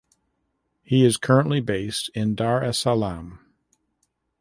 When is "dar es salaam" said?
2.33-3.37